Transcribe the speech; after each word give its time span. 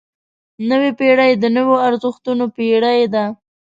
نوې 0.69 0.91
پېړۍ 0.99 1.31
د 1.37 1.45
نویو 1.55 1.81
ارزښتونو 1.87 2.45
پېړۍ 2.55 3.01
ده. 3.13 3.25